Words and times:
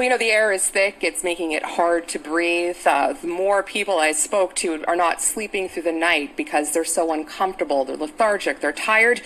Well, 0.00 0.04
you 0.04 0.10
know, 0.12 0.16
the 0.16 0.30
air 0.30 0.50
is 0.50 0.66
thick. 0.66 1.00
It's 1.02 1.22
making 1.22 1.52
it 1.52 1.62
hard 1.62 2.08
to 2.08 2.18
breathe. 2.18 2.78
Uh, 2.86 3.12
the 3.20 3.26
more 3.26 3.62
people 3.62 3.98
I 3.98 4.12
spoke 4.12 4.54
to 4.62 4.82
are 4.88 4.96
not 4.96 5.20
sleeping 5.20 5.68
through 5.68 5.82
the 5.82 5.92
night 5.92 6.38
because 6.38 6.72
they're 6.72 6.86
so 6.86 7.12
uncomfortable. 7.12 7.84
They're 7.84 7.98
lethargic. 7.98 8.60
They're 8.62 8.72
tired. 8.72 9.20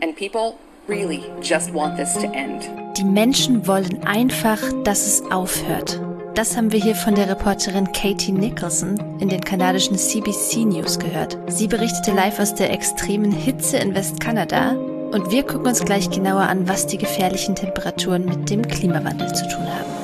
And 0.00 0.16
people 0.16 0.60
really 0.86 1.24
just 1.40 1.72
want 1.72 1.96
this 1.96 2.14
to 2.18 2.28
end. 2.32 2.62
Die 2.96 3.02
Menschen 3.02 3.66
wollen 3.66 4.06
einfach, 4.06 4.60
dass 4.84 5.04
es 5.04 5.20
aufhört. 5.32 6.00
Das 6.36 6.56
haben 6.56 6.70
wir 6.70 6.80
hier 6.80 6.94
von 6.94 7.16
der 7.16 7.28
Reporterin 7.28 7.90
Katie 7.90 8.30
Nicholson 8.30 9.18
in 9.18 9.30
den 9.30 9.40
kanadischen 9.40 9.98
CBC 9.98 10.64
News 10.64 11.00
gehört. 11.00 11.36
Sie 11.48 11.66
berichtete 11.66 12.12
live 12.12 12.38
aus 12.38 12.54
der 12.54 12.70
extremen 12.70 13.32
Hitze 13.32 13.78
in 13.78 13.96
Westkanada 13.96 14.76
und 15.10 15.32
wir 15.32 15.42
gucken 15.42 15.66
uns 15.66 15.84
gleich 15.84 16.08
genauer 16.08 16.42
an, 16.42 16.68
was 16.68 16.86
die 16.86 16.98
gefährlichen 16.98 17.56
Temperaturen 17.56 18.26
mit 18.26 18.48
dem 18.48 18.62
Klimawandel 18.68 19.34
zu 19.34 19.48
tun 19.48 19.66
haben. 19.66 19.99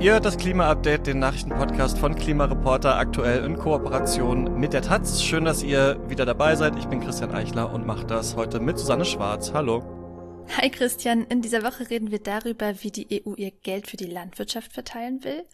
Ihr 0.00 0.14
hört 0.14 0.24
das 0.24 0.38
Klima-Update, 0.38 1.06
den 1.06 1.18
Nachrichtenpodcast 1.18 1.98
von 1.98 2.14
Klimareporter, 2.14 2.96
aktuell 2.96 3.44
in 3.44 3.58
Kooperation 3.58 4.58
mit 4.58 4.72
der 4.72 4.80
Taz. 4.80 5.22
Schön, 5.22 5.44
dass 5.44 5.62
ihr 5.62 6.00
wieder 6.08 6.24
dabei 6.24 6.56
seid. 6.56 6.74
Ich 6.78 6.86
bin 6.86 7.00
Christian 7.00 7.34
Eichler 7.34 7.70
und 7.70 7.86
mache 7.86 8.06
das 8.06 8.34
heute 8.34 8.60
mit 8.60 8.78
Susanne 8.78 9.04
Schwarz. 9.04 9.52
Hallo. 9.52 9.84
Hi 10.56 10.70
Christian, 10.70 11.26
in 11.26 11.42
dieser 11.42 11.62
Woche 11.64 11.90
reden 11.90 12.10
wir 12.10 12.18
darüber, 12.18 12.82
wie 12.82 12.90
die 12.90 13.22
EU 13.22 13.34
ihr 13.34 13.50
Geld 13.50 13.88
für 13.88 13.98
die 13.98 14.06
Landwirtschaft 14.06 14.72
verteilen 14.72 15.22
will 15.22 15.44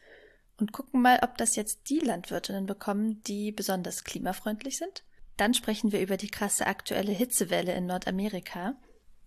und 0.61 0.71
gucken 0.71 1.03
mal, 1.03 1.19
ob 1.23 1.37
das 1.39 1.57
jetzt 1.57 1.91
die 1.91 1.99
Landwirtinnen 1.99 2.67
bekommen, 2.67 3.25
die 3.25 3.51
besonders 3.51 4.05
klimafreundlich 4.05 4.79
sind. 4.79 5.03
Dann 5.37 5.55
sprechen 5.55 5.91
wir 5.91 6.01
über 6.01 6.17
die 6.17 6.31
krasse 6.31 6.69
aktuelle 6.69 7.11
Hitzewelle 7.11 7.75
in 7.75 7.87
Nordamerika 7.87 8.77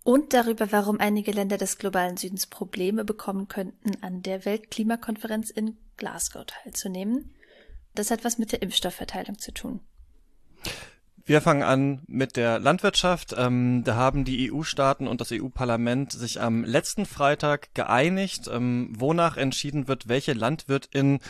und 0.02 0.32
darüber, 0.32 0.72
warum 0.72 0.98
einige 0.98 1.32
Länder 1.32 1.58
des 1.58 1.78
globalen 1.78 2.16
Südens 2.16 2.46
Probleme 2.46 3.04
bekommen 3.04 3.48
könnten, 3.48 4.02
an 4.02 4.22
der 4.22 4.44
Weltklimakonferenz 4.44 5.50
in 5.50 5.76
Glasgow 5.96 6.44
teilzunehmen. 6.46 7.34
Das 7.94 8.10
hat 8.10 8.24
was 8.24 8.38
mit 8.38 8.52
der 8.52 8.62
Impfstoffverteilung 8.62 9.38
zu 9.38 9.52
tun. 9.52 9.80
Wir 11.26 11.40
fangen 11.40 11.62
an 11.62 12.00
mit 12.06 12.36
der 12.36 12.58
Landwirtschaft. 12.58 13.34
Ähm, 13.36 13.82
da 13.84 13.94
haben 13.94 14.24
die 14.24 14.50
EU-Staaten 14.50 15.06
und 15.06 15.20
das 15.20 15.32
EU-Parlament 15.32 16.12
sich 16.12 16.40
am 16.40 16.64
letzten 16.64 17.06
Freitag 17.06 17.74
geeinigt, 17.74 18.48
ähm, 18.52 18.92
wonach 18.96 19.36
entschieden 19.36 19.86
wird, 19.88 20.08
welche 20.08 20.32
Landwirtin 20.32 21.20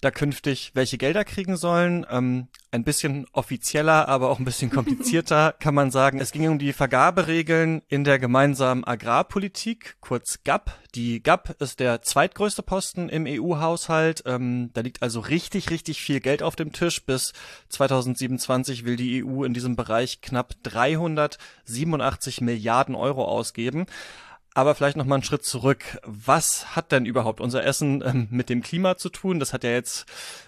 da 0.00 0.10
künftig 0.10 0.72
welche 0.74 0.98
Gelder 0.98 1.24
kriegen 1.24 1.56
sollen. 1.56 2.06
Ähm, 2.10 2.48
ein 2.70 2.84
bisschen 2.84 3.26
offizieller, 3.32 4.08
aber 4.08 4.28
auch 4.28 4.38
ein 4.38 4.44
bisschen 4.44 4.70
komplizierter 4.70 5.52
kann 5.60 5.74
man 5.74 5.90
sagen. 5.90 6.20
Es 6.20 6.32
ging 6.32 6.48
um 6.48 6.58
die 6.58 6.72
Vergaberegeln 6.72 7.82
in 7.88 8.04
der 8.04 8.18
gemeinsamen 8.18 8.84
Agrarpolitik, 8.84 9.96
kurz 10.00 10.44
GAP. 10.44 10.70
Die 10.94 11.22
GAP 11.22 11.60
ist 11.60 11.80
der 11.80 12.00
zweitgrößte 12.00 12.62
Posten 12.62 13.08
im 13.10 13.26
EU-Haushalt. 13.26 14.22
Ähm, 14.24 14.70
da 14.72 14.80
liegt 14.80 15.02
also 15.02 15.20
richtig, 15.20 15.70
richtig 15.70 16.00
viel 16.00 16.20
Geld 16.20 16.42
auf 16.42 16.56
dem 16.56 16.72
Tisch. 16.72 17.04
Bis 17.04 17.34
2027 17.68 18.84
will 18.84 18.96
die 18.96 19.22
EU 19.22 19.44
in 19.44 19.52
diesem 19.52 19.76
Bereich 19.76 20.22
knapp 20.22 20.54
387 20.62 22.40
Milliarden 22.40 22.94
Euro 22.94 23.24
ausgeben. 23.26 23.86
Aber 24.54 24.74
vielleicht 24.74 24.96
noch 24.96 25.04
mal 25.04 25.16
einen 25.16 25.24
Schritt 25.24 25.44
zurück. 25.44 25.84
Was 26.04 26.74
hat 26.74 26.90
denn 26.90 27.04
überhaupt 27.04 27.40
unser 27.40 27.64
Essen 27.64 28.02
ähm, 28.04 28.28
mit 28.30 28.48
dem 28.48 28.62
Klima 28.62 28.96
zu 28.96 29.10
tun? 29.10 29.40
Das 29.40 29.52
hat 29.52 29.64
ja 29.64 29.70
jetzt 29.70 30.06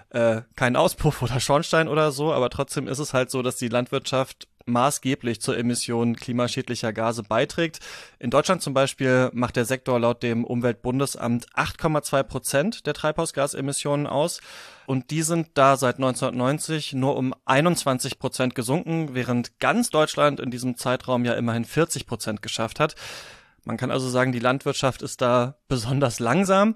äh, 0.09 0.43
keinen 0.57 0.77
Auspuff 0.77 1.23
oder 1.23 1.39
Schornstein 1.39 1.87
oder 1.87 2.13
so, 2.13 2.33
aber 2.33 2.51
trotzdem 2.51 2.89
ist 2.89 2.99
es 2.99 3.15
halt 3.15 3.31
so, 3.31 3.43
dass 3.43 3.57
die 3.57 3.69
Landwirtschaft 3.69 4.49
maßgeblich 4.67 5.41
zur 5.41 5.57
Emission 5.57 6.17
klimaschädlicher 6.17 6.93
Gase 6.93 7.23
beiträgt. 7.23 7.81
In 8.19 8.31
Deutschland 8.31 8.63
zum 8.63 8.75
Beispiel 8.75 9.31
macht 9.33 9.57
der 9.57 9.65
Sektor 9.65 9.99
laut 9.99 10.23
dem 10.23 10.45
Umweltbundesamt 10.45 11.49
8,2 11.55 12.23
Prozent 12.23 12.87
der 12.87 12.95
Treibhausgasemissionen 12.95 14.07
aus. 14.07 14.41
Und 14.87 15.11
die 15.11 15.23
sind 15.23 15.51
da 15.55 15.77
seit 15.77 15.97
1990 15.97 16.95
nur 16.95 17.17
um 17.17 17.35
21 17.45 18.19
Prozent 18.19 18.55
gesunken, 18.55 19.15
während 19.15 19.59
ganz 19.59 19.91
Deutschland 19.91 20.41
in 20.41 20.51
diesem 20.51 20.77
Zeitraum 20.77 21.25
ja 21.25 21.35
immerhin 21.35 21.65
40 21.65 22.07
Prozent 22.07 22.43
geschafft 22.43 22.81
hat. 22.81 22.97
Man 23.65 23.77
kann 23.77 23.91
also 23.91 24.09
sagen, 24.09 24.33
die 24.33 24.39
Landwirtschaft 24.39 25.03
ist 25.03 25.21
da 25.21 25.57
besonders 25.69 26.19
langsam. 26.19 26.75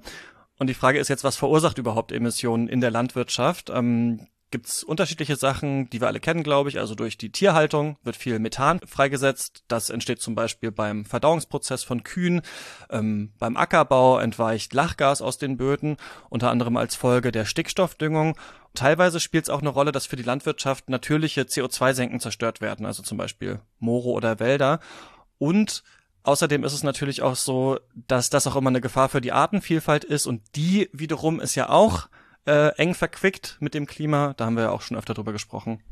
Und 0.58 0.68
die 0.68 0.74
Frage 0.74 0.98
ist 0.98 1.08
jetzt, 1.08 1.24
was 1.24 1.36
verursacht 1.36 1.78
überhaupt 1.78 2.12
Emissionen 2.12 2.68
in 2.68 2.80
der 2.80 2.90
Landwirtschaft? 2.90 3.70
Ähm, 3.70 4.28
Gibt 4.54 4.68
es 4.68 4.84
unterschiedliche 4.84 5.34
Sachen, 5.34 5.90
die 5.90 6.00
wir 6.00 6.06
alle 6.06 6.20
kennen, 6.20 6.44
glaube 6.44 6.68
ich. 6.68 6.78
Also 6.78 6.94
durch 6.94 7.18
die 7.18 7.32
Tierhaltung 7.32 7.96
wird 8.04 8.14
viel 8.14 8.38
Methan 8.38 8.78
freigesetzt. 8.86 9.64
Das 9.66 9.90
entsteht 9.90 10.20
zum 10.20 10.36
Beispiel 10.36 10.70
beim 10.70 11.04
Verdauungsprozess 11.04 11.82
von 11.82 12.04
Kühen. 12.04 12.40
Ähm, 12.88 13.32
beim 13.40 13.56
Ackerbau 13.56 14.20
entweicht 14.20 14.72
Lachgas 14.72 15.22
aus 15.22 15.38
den 15.38 15.56
Böden, 15.56 15.96
unter 16.30 16.52
anderem 16.52 16.76
als 16.76 16.94
Folge 16.94 17.32
der 17.32 17.46
Stickstoffdüngung. 17.46 18.38
Teilweise 18.74 19.18
spielt 19.18 19.46
es 19.46 19.50
auch 19.50 19.60
eine 19.60 19.70
Rolle, 19.70 19.90
dass 19.90 20.06
für 20.06 20.14
die 20.14 20.22
Landwirtschaft 20.22 20.88
natürliche 20.88 21.40
CO2-Senken 21.40 22.20
zerstört 22.20 22.60
werden, 22.60 22.86
also 22.86 23.02
zum 23.02 23.18
Beispiel 23.18 23.58
Moore 23.80 24.10
oder 24.10 24.38
Wälder. 24.38 24.78
Und 25.38 25.82
Außerdem 26.22 26.64
ist 26.64 26.72
es 26.72 26.82
natürlich 26.82 27.20
auch 27.20 27.36
so, 27.36 27.78
dass 28.06 28.30
das 28.30 28.46
auch 28.46 28.56
immer 28.56 28.70
eine 28.70 28.80
Gefahr 28.80 29.10
für 29.10 29.20
die 29.20 29.32
Artenvielfalt 29.32 30.04
ist 30.04 30.26
und 30.26 30.40
die 30.56 30.88
wiederum 30.90 31.38
ist 31.38 31.54
ja 31.54 31.68
auch 31.68 32.08
äh, 32.46 32.68
eng 32.76 32.94
verquickt 32.94 33.56
mit 33.60 33.74
dem 33.74 33.86
Klima. 33.86 34.34
Da 34.36 34.46
haben 34.46 34.56
wir 34.56 34.64
ja 34.64 34.70
auch 34.70 34.82
schon 34.82 34.96
öfter 34.96 35.14
drüber 35.14 35.32
gesprochen. 35.32 35.82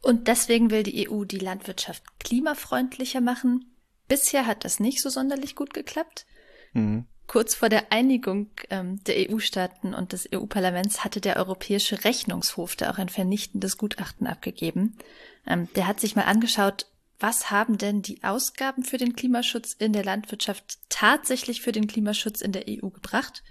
Und 0.00 0.26
deswegen 0.26 0.70
will 0.70 0.82
die 0.82 1.08
EU 1.08 1.24
die 1.24 1.38
Landwirtschaft 1.38 2.02
klimafreundlicher 2.18 3.20
machen. 3.20 3.76
Bisher 4.08 4.46
hat 4.46 4.64
das 4.64 4.80
nicht 4.80 5.00
so 5.00 5.08
sonderlich 5.08 5.54
gut 5.54 5.72
geklappt. 5.72 6.26
Mhm. 6.72 7.06
Kurz 7.28 7.54
vor 7.54 7.68
der 7.68 7.92
Einigung 7.92 8.50
ähm, 8.68 9.02
der 9.04 9.30
EU-Staaten 9.30 9.94
und 9.94 10.12
des 10.12 10.28
EU-Parlaments 10.34 11.04
hatte 11.04 11.20
der 11.20 11.36
Europäische 11.36 12.04
Rechnungshof 12.04 12.76
da 12.76 12.90
auch 12.90 12.98
ein 12.98 13.08
vernichtendes 13.08 13.78
Gutachten 13.78 14.26
abgegeben. 14.26 14.98
Ähm, 15.46 15.68
der 15.76 15.86
hat 15.86 16.00
sich 16.00 16.16
mal 16.16 16.24
angeschaut, 16.24 16.86
was 17.20 17.50
haben 17.52 17.78
denn 17.78 18.02
die 18.02 18.24
Ausgaben 18.24 18.82
für 18.82 18.98
den 18.98 19.14
Klimaschutz 19.14 19.72
in 19.72 19.92
der 19.92 20.04
Landwirtschaft 20.04 20.78
tatsächlich 20.88 21.62
für 21.62 21.70
den 21.70 21.86
Klimaschutz 21.86 22.40
in 22.40 22.50
der 22.50 22.64
EU 22.68 22.88
gebracht? 22.88 23.44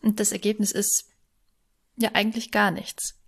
Und 0.00 0.20
das 0.20 0.30
Ergebnis 0.30 0.70
ist 0.70 1.08
ja 1.96 2.10
eigentlich 2.14 2.50
gar 2.50 2.70
nichts. 2.70 3.18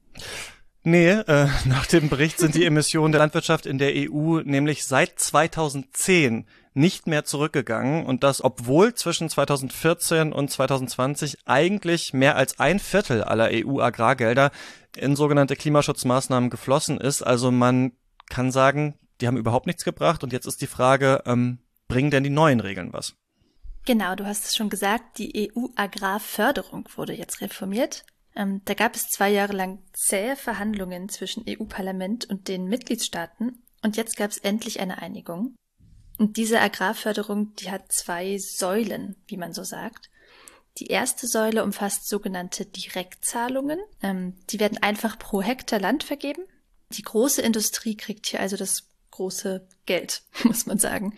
Nee, 0.82 1.10
äh, 1.10 1.48
nach 1.64 1.86
dem 1.86 2.08
Bericht 2.08 2.38
sind 2.38 2.54
die 2.54 2.64
Emissionen 2.66 3.12
der 3.12 3.20
Landwirtschaft 3.20 3.66
in 3.66 3.78
der 3.78 3.92
EU 3.94 4.40
nämlich 4.40 4.86
seit 4.86 5.18
2010 5.18 6.46
nicht 6.74 7.06
mehr 7.06 7.24
zurückgegangen 7.24 8.06
und 8.06 8.22
das, 8.22 8.42
obwohl 8.42 8.94
zwischen 8.94 9.28
2014 9.28 10.32
und 10.32 10.50
2020 10.50 11.38
eigentlich 11.44 12.14
mehr 12.14 12.36
als 12.36 12.60
ein 12.60 12.78
Viertel 12.78 13.24
aller 13.24 13.50
EU-Agrargelder 13.52 14.52
in 14.96 15.16
sogenannte 15.16 15.56
Klimaschutzmaßnahmen 15.56 16.50
geflossen 16.50 16.98
ist. 16.98 17.22
Also 17.22 17.50
man 17.50 17.92
kann 18.28 18.52
sagen, 18.52 18.94
die 19.20 19.26
haben 19.26 19.36
überhaupt 19.36 19.66
nichts 19.66 19.84
gebracht. 19.84 20.22
Und 20.22 20.32
jetzt 20.32 20.46
ist 20.46 20.60
die 20.60 20.66
Frage, 20.66 21.22
ähm, 21.26 21.58
bringen 21.88 22.10
denn 22.10 22.24
die 22.24 22.30
neuen 22.30 22.60
Regeln 22.60 22.92
was? 22.92 23.16
Genau, 23.84 24.14
du 24.14 24.26
hast 24.26 24.44
es 24.44 24.54
schon 24.54 24.68
gesagt, 24.68 25.18
die 25.18 25.50
EU-Agrarförderung 25.50 26.88
wurde 26.94 27.14
jetzt 27.14 27.40
reformiert. 27.40 28.04
Ähm, 28.38 28.62
da 28.64 28.74
gab 28.74 28.94
es 28.94 29.08
zwei 29.08 29.30
Jahre 29.30 29.52
lang 29.52 29.82
zähe 29.92 30.36
Verhandlungen 30.36 31.08
zwischen 31.08 31.44
EU-Parlament 31.46 32.24
und 32.30 32.46
den 32.46 32.66
Mitgliedstaaten 32.66 33.64
und 33.82 33.96
jetzt 33.96 34.16
gab 34.16 34.30
es 34.30 34.38
endlich 34.38 34.80
eine 34.80 35.02
Einigung. 35.02 35.56
Und 36.18 36.36
diese 36.36 36.60
Agrarförderung, 36.60 37.54
die 37.56 37.70
hat 37.70 37.92
zwei 37.92 38.38
Säulen, 38.38 39.16
wie 39.26 39.36
man 39.36 39.52
so 39.52 39.64
sagt. 39.64 40.08
Die 40.78 40.86
erste 40.86 41.26
Säule 41.26 41.64
umfasst 41.64 42.08
sogenannte 42.08 42.64
Direktzahlungen. 42.64 43.80
Ähm, 44.02 44.34
die 44.50 44.60
werden 44.60 44.78
einfach 44.78 45.18
pro 45.18 45.42
Hektar 45.42 45.80
Land 45.80 46.04
vergeben. 46.04 46.42
Die 46.92 47.02
große 47.02 47.42
Industrie 47.42 47.96
kriegt 47.96 48.26
hier 48.26 48.40
also 48.40 48.56
das 48.56 48.88
große 49.18 49.66
Geld, 49.84 50.22
muss 50.44 50.66
man 50.66 50.78
sagen. 50.78 51.14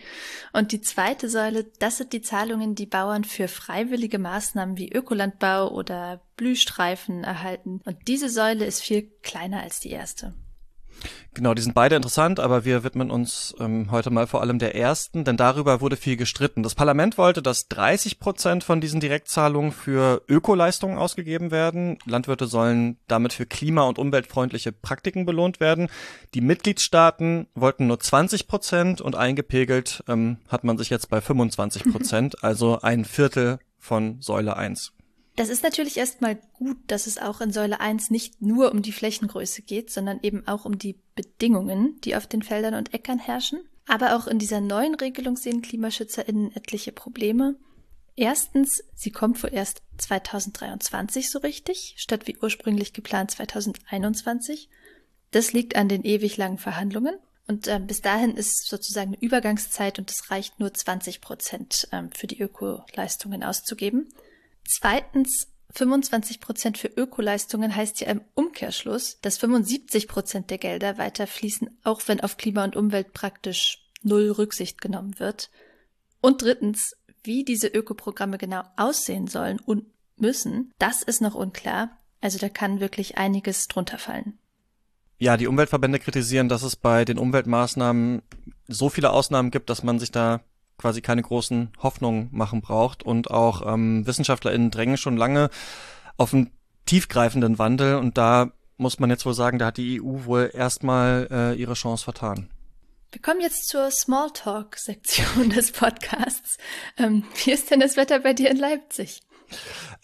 Und 0.53 0.71
die 0.71 0.81
zweite 0.81 1.29
Säule, 1.29 1.65
das 1.79 1.97
sind 1.97 2.13
die 2.13 2.21
Zahlungen, 2.21 2.75
die 2.75 2.87
Bauern 2.87 3.23
für 3.23 3.47
freiwillige 3.47 4.19
Maßnahmen 4.19 4.77
wie 4.77 4.91
Ökolandbau 4.91 5.69
oder 5.71 6.21
Blühstreifen 6.35 7.23
erhalten. 7.23 7.81
Und 7.85 8.07
diese 8.07 8.29
Säule 8.29 8.65
ist 8.65 8.81
viel 8.81 9.03
kleiner 9.21 9.61
als 9.61 9.79
die 9.79 9.91
erste. 9.91 10.33
Genau, 11.33 11.53
die 11.53 11.61
sind 11.61 11.73
beide 11.73 11.95
interessant, 11.95 12.41
aber 12.41 12.65
wir 12.65 12.83
widmen 12.83 13.09
uns 13.09 13.55
ähm, 13.57 13.89
heute 13.89 14.09
mal 14.09 14.27
vor 14.27 14.41
allem 14.41 14.59
der 14.59 14.75
ersten, 14.75 15.23
denn 15.23 15.37
darüber 15.37 15.79
wurde 15.79 15.95
viel 15.95 16.17
gestritten. 16.17 16.61
Das 16.61 16.75
Parlament 16.75 17.17
wollte, 17.17 17.41
dass 17.41 17.69
30 17.69 18.19
Prozent 18.19 18.65
von 18.65 18.81
diesen 18.81 18.99
Direktzahlungen 18.99 19.71
für 19.71 20.23
Ökoleistungen 20.27 20.97
ausgegeben 20.97 21.49
werden. 21.49 21.97
Landwirte 22.05 22.47
sollen 22.47 22.97
damit 23.07 23.31
für 23.31 23.45
klima- 23.45 23.87
und 23.87 23.97
umweltfreundliche 23.97 24.73
Praktiken 24.73 25.25
belohnt 25.25 25.61
werden. 25.61 25.87
Die 26.33 26.41
Mitgliedstaaten 26.41 27.47
wollten 27.55 27.87
nur 27.87 28.01
20 28.01 28.49
Prozent 28.49 28.99
und 28.99 29.15
eingepegelt 29.15 30.03
ähm, 30.09 30.35
hat 30.49 30.65
man 30.65 30.77
sich 30.77 30.89
jetzt 30.89 31.09
bei 31.09 31.21
25 31.21 31.93
Prozent, 31.93 32.43
also 32.43 32.81
ein 32.81 33.05
Viertel 33.05 33.59
von 33.79 34.19
Säule 34.19 34.57
1. 34.57 34.91
Das 35.35 35.49
ist 35.49 35.63
natürlich 35.63 35.97
erstmal 35.97 36.35
gut, 36.53 36.77
dass 36.87 37.07
es 37.07 37.17
auch 37.17 37.39
in 37.39 37.53
Säule 37.53 37.79
1 37.79 38.09
nicht 38.09 38.41
nur 38.41 38.71
um 38.71 38.81
die 38.81 38.91
Flächengröße 38.91 39.61
geht, 39.61 39.89
sondern 39.89 40.19
eben 40.21 40.45
auch 40.47 40.65
um 40.65 40.77
die 40.77 40.99
Bedingungen, 41.15 41.99
die 42.01 42.15
auf 42.15 42.27
den 42.27 42.43
Feldern 42.43 42.73
und 42.73 42.93
Äckern 42.93 43.19
herrschen. 43.19 43.61
Aber 43.87 44.15
auch 44.15 44.27
in 44.27 44.39
dieser 44.39 44.61
neuen 44.61 44.95
Regelung 44.95 45.37
sehen 45.37 45.61
KlimaschützerInnen 45.61 46.55
etliche 46.55 46.91
Probleme. 46.91 47.55
Erstens, 48.15 48.83
sie 48.93 49.11
kommt 49.11 49.37
vorerst 49.37 49.81
2023 49.97 51.31
so 51.31 51.39
richtig, 51.39 51.95
statt 51.97 52.27
wie 52.27 52.37
ursprünglich 52.37 52.93
geplant 52.93 53.31
2021. 53.31 54.69
Das 55.31 55.53
liegt 55.53 55.75
an 55.75 55.87
den 55.87 56.03
ewig 56.03 56.37
langen 56.37 56.57
Verhandlungen. 56.57 57.15
Und 57.47 57.67
äh, 57.67 57.79
bis 57.79 58.01
dahin 58.01 58.35
ist 58.35 58.67
sozusagen 58.67 59.13
eine 59.13 59.21
Übergangszeit 59.21 59.97
und 59.97 60.11
es 60.11 60.29
reicht 60.29 60.59
nur 60.59 60.73
20 60.73 61.21
Prozent 61.21 61.87
ähm, 61.91 62.11
für 62.11 62.27
die 62.27 62.39
Ökoleistungen 62.39 63.43
auszugeben. 63.43 64.09
Zweitens, 64.73 65.49
25 65.73 66.39
Prozent 66.39 66.77
für 66.77 66.87
Ökoleistungen 66.87 67.75
heißt 67.75 67.99
ja 67.99 68.07
im 68.07 68.21
Umkehrschluss, 68.35 69.19
dass 69.21 69.37
75 69.37 70.07
Prozent 70.07 70.49
der 70.49 70.59
Gelder 70.59 70.97
weiter 70.97 71.27
fließen, 71.27 71.69
auch 71.83 72.01
wenn 72.07 72.21
auf 72.21 72.37
Klima 72.37 72.63
und 72.63 72.77
Umwelt 72.77 73.11
praktisch 73.11 73.85
null 74.01 74.31
Rücksicht 74.31 74.79
genommen 74.79 75.19
wird. 75.19 75.49
Und 76.21 76.41
drittens, 76.41 76.95
wie 77.23 77.43
diese 77.43 77.67
Ökoprogramme 77.67 78.37
genau 78.37 78.63
aussehen 78.77 79.27
sollen 79.27 79.59
und 79.59 79.85
müssen, 80.15 80.71
das 80.79 81.03
ist 81.03 81.21
noch 81.21 81.35
unklar. 81.35 81.97
Also 82.21 82.37
da 82.37 82.47
kann 82.47 82.79
wirklich 82.79 83.17
einiges 83.17 83.67
drunter 83.67 83.97
fallen. 83.97 84.37
Ja, 85.17 85.35
die 85.35 85.47
Umweltverbände 85.47 85.99
kritisieren, 85.99 86.47
dass 86.47 86.63
es 86.63 86.77
bei 86.77 87.03
den 87.03 87.17
Umweltmaßnahmen 87.17 88.21
so 88.67 88.89
viele 88.89 89.11
Ausnahmen 89.11 89.51
gibt, 89.51 89.69
dass 89.69 89.83
man 89.83 89.99
sich 89.99 90.11
da 90.11 90.41
quasi 90.81 91.01
keine 91.01 91.21
großen 91.21 91.71
Hoffnungen 91.81 92.29
machen 92.31 92.61
braucht. 92.61 93.03
Und 93.03 93.31
auch 93.31 93.71
ähm, 93.71 94.05
WissenschaftlerInnen 94.05 94.71
drängen 94.71 94.97
schon 94.97 95.15
lange 95.15 95.49
auf 96.17 96.33
einen 96.33 96.51
tiefgreifenden 96.85 97.59
Wandel. 97.59 97.95
Und 97.95 98.17
da 98.17 98.51
muss 98.77 98.99
man 98.99 99.09
jetzt 99.09 99.25
wohl 99.25 99.33
sagen, 99.33 99.59
da 99.59 99.67
hat 99.67 99.77
die 99.77 100.01
EU 100.01 100.25
wohl 100.25 100.51
erstmal 100.53 101.27
äh, 101.31 101.53
ihre 101.53 101.75
Chance 101.75 102.03
vertan. 102.03 102.49
Wir 103.11 103.21
kommen 103.21 103.41
jetzt 103.41 103.67
zur 103.67 103.91
Smalltalk-Sektion 103.91 105.49
des 105.55 105.71
Podcasts. 105.71 106.57
Ähm, 106.97 107.23
wie 107.43 107.51
ist 107.51 107.69
denn 107.69 107.79
das 107.79 107.97
Wetter 107.97 108.19
bei 108.19 108.33
dir 108.33 108.49
in 108.49 108.57
Leipzig? 108.57 109.21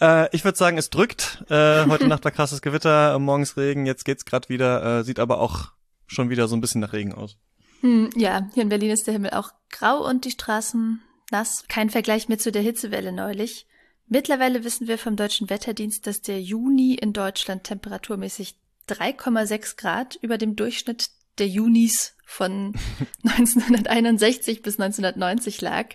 Äh, 0.02 0.36
ich 0.36 0.44
würde 0.44 0.58
sagen, 0.58 0.78
es 0.78 0.90
drückt. 0.90 1.44
Äh, 1.50 1.86
heute 1.86 2.08
Nacht 2.10 2.26
war 2.26 2.32
krasses 2.32 2.62
Gewitter, 2.62 3.16
äh, 3.16 3.20
morgens 3.20 3.58
Regen, 3.58 3.86
jetzt 3.86 4.06
geht's 4.06 4.26
gerade 4.26 4.50
wieder, 4.50 5.00
äh, 5.00 5.04
sieht 5.04 5.20
aber 5.20 5.40
auch 5.40 5.72
schon 6.06 6.30
wieder 6.30 6.48
so 6.48 6.56
ein 6.56 6.62
bisschen 6.62 6.82
nach 6.82 6.94
Regen 6.94 7.14
aus. 7.14 7.38
Hm, 7.82 8.10
ja, 8.16 8.50
hier 8.54 8.64
in 8.64 8.70
Berlin 8.70 8.92
ist 8.92 9.08
der 9.08 9.14
Himmel 9.14 9.32
auch 9.32 9.52
grau 9.70 10.08
und 10.08 10.26
die 10.26 10.32
Straßen 10.32 11.02
nass. 11.32 11.66
Kein 11.68 11.90
Vergleich 11.90 12.28
mehr 12.28 12.40
zu 12.40 12.52
der 12.52 12.62
Hitzewelle 12.62 13.12
neulich. 13.12 13.68
Mittlerweile 14.08 14.64
wissen 14.64 14.88
wir 14.88 14.98
vom 14.98 15.16
Deutschen 15.16 15.50
Wetterdienst, 15.50 16.08
dass 16.08 16.22
der 16.22 16.42
Juni 16.42 16.96
in 16.96 17.14
Deutschland 17.14 17.66
temperaturmäßig 17.66 18.56
3,6 18.88 19.76
Grad 19.76 20.16
über 20.22 20.38
dem 20.38 20.56
Durchschnitt 20.56 21.10
der 21.40 21.48
Junis 21.48 22.16
von 22.26 22.74
1961 23.24 24.62
bis 24.62 24.80
1990 24.80 25.62
lag. 25.62 25.90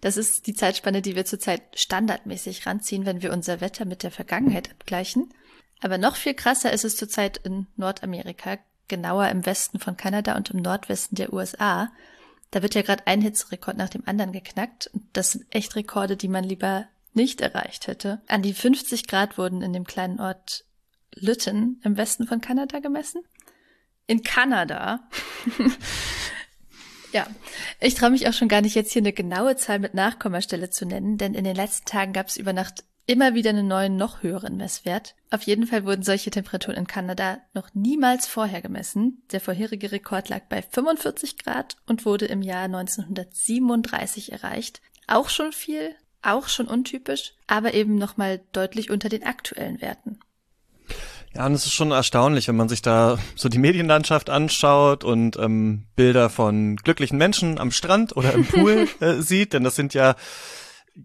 Das 0.00 0.16
ist 0.16 0.46
die 0.46 0.54
Zeitspanne, 0.54 1.02
die 1.02 1.14
wir 1.14 1.26
zurzeit 1.26 1.62
standardmäßig 1.74 2.66
ranziehen, 2.66 3.04
wenn 3.04 3.22
wir 3.22 3.32
unser 3.32 3.60
Wetter 3.60 3.84
mit 3.84 4.02
der 4.02 4.10
Vergangenheit 4.10 4.70
abgleichen. 4.70 5.32
Aber 5.80 5.98
noch 5.98 6.16
viel 6.16 6.34
krasser 6.34 6.72
ist 6.72 6.84
es 6.84 6.96
zurzeit 6.96 7.38
in 7.38 7.66
Nordamerika, 7.76 8.58
genauer 8.88 9.28
im 9.28 9.46
Westen 9.46 9.78
von 9.78 9.96
Kanada 9.96 10.36
und 10.36 10.50
im 10.50 10.60
Nordwesten 10.60 11.16
der 11.16 11.32
USA. 11.32 11.90
Da 12.50 12.62
wird 12.62 12.74
ja 12.74 12.82
gerade 12.82 13.06
ein 13.06 13.20
Hitzerekord 13.20 13.76
nach 13.76 13.90
dem 13.90 14.02
anderen 14.06 14.32
geknackt. 14.32 14.90
Das 15.12 15.32
sind 15.32 15.46
echt 15.50 15.76
Rekorde, 15.76 16.16
die 16.16 16.28
man 16.28 16.44
lieber 16.44 16.86
nicht 17.12 17.40
erreicht 17.40 17.86
hätte. 17.86 18.22
An 18.28 18.42
die 18.42 18.54
50 18.54 19.06
Grad 19.06 19.38
wurden 19.38 19.62
in 19.62 19.72
dem 19.72 19.84
kleinen 19.84 20.20
Ort 20.20 20.64
Lytton 21.14 21.80
im 21.84 21.96
Westen 21.96 22.26
von 22.26 22.40
Kanada 22.40 22.78
gemessen 22.80 23.22
in 24.08 24.22
Kanada. 24.22 25.00
ja, 27.12 27.28
ich 27.78 27.94
traue 27.94 28.10
mich 28.10 28.26
auch 28.26 28.32
schon 28.32 28.48
gar 28.48 28.62
nicht 28.62 28.74
jetzt 28.74 28.92
hier 28.92 29.02
eine 29.02 29.12
genaue 29.12 29.54
Zahl 29.56 29.78
mit 29.78 29.94
Nachkommastelle 29.94 30.70
zu 30.70 30.86
nennen, 30.86 31.18
denn 31.18 31.34
in 31.34 31.44
den 31.44 31.54
letzten 31.54 31.84
Tagen 31.84 32.12
gab 32.12 32.26
es 32.26 32.36
über 32.36 32.52
Nacht 32.52 32.84
immer 33.08 33.34
wieder 33.34 33.50
einen 33.50 33.66
neuen, 33.66 33.96
noch 33.96 34.22
höheren 34.22 34.58
Messwert. 34.58 35.14
Auf 35.30 35.42
jeden 35.42 35.66
Fall 35.66 35.86
wurden 35.86 36.02
solche 36.02 36.30
Temperaturen 36.30 36.76
in 36.76 36.86
Kanada 36.86 37.38
noch 37.54 37.70
niemals 37.72 38.26
vorher 38.26 38.60
gemessen. 38.60 39.22
Der 39.32 39.40
vorherige 39.40 39.90
Rekord 39.90 40.28
lag 40.28 40.42
bei 40.50 40.60
45 40.60 41.38
Grad 41.38 41.76
und 41.86 42.04
wurde 42.04 42.26
im 42.26 42.42
Jahr 42.42 42.64
1937 42.64 44.32
erreicht. 44.32 44.82
Auch 45.06 45.30
schon 45.30 45.52
viel, 45.52 45.94
auch 46.20 46.48
schon 46.48 46.68
untypisch, 46.68 47.32
aber 47.46 47.72
eben 47.72 47.94
nochmal 47.94 48.42
deutlich 48.52 48.90
unter 48.90 49.08
den 49.08 49.24
aktuellen 49.24 49.80
Werten. 49.80 50.20
Ja, 51.34 51.46
und 51.46 51.54
es 51.54 51.64
ist 51.64 51.72
schon 51.72 51.92
erstaunlich, 51.92 52.46
wenn 52.48 52.56
man 52.56 52.68
sich 52.68 52.82
da 52.82 53.18
so 53.36 53.48
die 53.48 53.58
Medienlandschaft 53.58 54.28
anschaut 54.28 55.02
und 55.04 55.38
ähm, 55.38 55.86
Bilder 55.96 56.28
von 56.28 56.76
glücklichen 56.76 57.16
Menschen 57.16 57.58
am 57.58 57.70
Strand 57.70 58.16
oder 58.16 58.34
im 58.34 58.44
Pool 58.44 58.86
äh, 59.00 59.14
sieht, 59.22 59.54
denn 59.54 59.64
das 59.64 59.76
sind 59.76 59.94
ja 59.94 60.14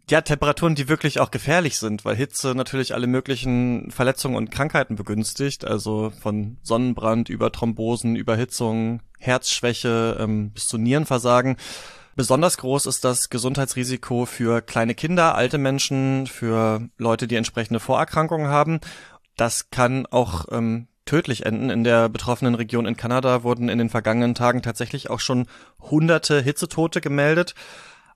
ja 0.09 0.21
Temperaturen, 0.21 0.75
die 0.75 0.89
wirklich 0.89 1.19
auch 1.19 1.31
gefährlich 1.31 1.77
sind, 1.77 2.05
weil 2.05 2.15
Hitze 2.15 2.55
natürlich 2.55 2.93
alle 2.93 3.07
möglichen 3.07 3.91
Verletzungen 3.91 4.35
und 4.35 4.51
Krankheiten 4.51 4.95
begünstigt, 4.95 5.65
also 5.65 6.11
von 6.21 6.57
Sonnenbrand 6.63 7.29
über 7.29 7.51
Thrombosen, 7.51 8.15
Überhitzung, 8.15 9.01
Herzschwäche 9.19 10.17
ähm, 10.19 10.51
bis 10.51 10.67
zu 10.67 10.77
Nierenversagen. 10.77 11.57
Besonders 12.15 12.57
groß 12.57 12.85
ist 12.85 13.03
das 13.03 13.29
Gesundheitsrisiko 13.29 14.25
für 14.25 14.61
kleine 14.61 14.93
Kinder, 14.93 15.35
alte 15.35 15.57
Menschen, 15.57 16.27
für 16.27 16.87
Leute, 16.97 17.27
die 17.27 17.35
entsprechende 17.35 17.79
Vorerkrankungen 17.79 18.47
haben. 18.47 18.79
Das 19.35 19.71
kann 19.71 20.05
auch 20.05 20.45
ähm, 20.51 20.87
tödlich 21.05 21.45
enden. 21.45 21.69
In 21.69 21.83
der 21.83 22.09
betroffenen 22.09 22.55
Region 22.55 22.85
in 22.85 22.97
Kanada 22.97 23.43
wurden 23.43 23.67
in 23.67 23.79
den 23.79 23.89
vergangenen 23.89 24.35
Tagen 24.35 24.61
tatsächlich 24.61 25.09
auch 25.09 25.19
schon 25.19 25.47
hunderte 25.79 26.39
Hitzetote 26.39 27.01
gemeldet. 27.01 27.55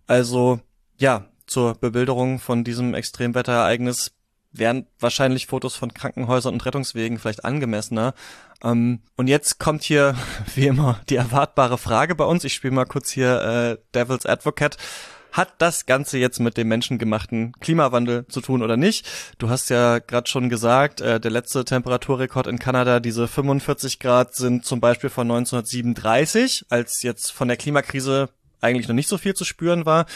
Also 0.05 0.59
ja, 0.97 1.25
zur 1.47 1.75
Bebilderung 1.75 2.39
von 2.39 2.63
diesem 2.63 2.93
Extremwetterereignis 2.93 4.11
wären 4.51 4.87
wahrscheinlich 4.99 5.47
Fotos 5.47 5.75
von 5.75 5.93
Krankenhäusern 5.93 6.53
und 6.53 6.65
Rettungswegen 6.65 7.19
vielleicht 7.19 7.45
angemessener. 7.45 8.13
Ähm, 8.63 9.01
und 9.15 9.27
jetzt 9.27 9.59
kommt 9.59 9.83
hier, 9.83 10.15
wie 10.55 10.67
immer, 10.67 10.99
die 11.09 11.15
erwartbare 11.15 11.77
Frage 11.77 12.15
bei 12.15 12.25
uns. 12.25 12.43
Ich 12.43 12.53
spiele 12.53 12.73
mal 12.73 12.85
kurz 12.85 13.11
hier 13.11 13.41
äh, 13.41 13.77
Devil's 13.93 14.25
Advocate 14.25 14.77
hat 15.37 15.53
das 15.59 15.85
Ganze 15.85 16.17
jetzt 16.17 16.39
mit 16.39 16.57
dem 16.57 16.67
menschengemachten 16.67 17.53
Klimawandel 17.59 18.25
zu 18.27 18.41
tun 18.41 18.63
oder 18.63 18.75
nicht? 18.75 19.07
Du 19.37 19.49
hast 19.49 19.69
ja 19.69 19.99
gerade 19.99 20.27
schon 20.27 20.49
gesagt, 20.49 20.99
äh, 20.99 21.19
der 21.19 21.29
letzte 21.29 21.63
Temperaturrekord 21.63 22.47
in 22.47 22.57
Kanada, 22.57 22.99
diese 22.99 23.27
45 23.27 23.99
Grad, 23.99 24.33
sind 24.33 24.65
zum 24.65 24.79
Beispiel 24.79 25.11
von 25.11 25.29
1937, 25.29 26.65
als 26.69 27.03
jetzt 27.03 27.31
von 27.31 27.47
der 27.47 27.57
Klimakrise 27.57 28.29
eigentlich 28.61 28.87
noch 28.87 28.95
nicht 28.95 29.09
so 29.09 29.19
viel 29.19 29.35
zu 29.35 29.45
spüren 29.45 29.85
war. 29.85 30.07